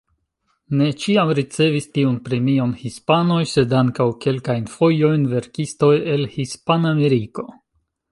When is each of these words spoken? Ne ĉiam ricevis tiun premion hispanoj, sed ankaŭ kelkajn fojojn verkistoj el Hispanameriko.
Ne 0.77 0.85
ĉiam 1.01 1.33
ricevis 1.39 1.87
tiun 1.97 2.15
premion 2.29 2.71
hispanoj, 2.79 3.39
sed 3.51 3.75
ankaŭ 3.81 4.07
kelkajn 4.25 4.65
fojojn 4.77 5.29
verkistoj 5.35 5.93
el 6.15 6.27
Hispanameriko. 6.39 7.47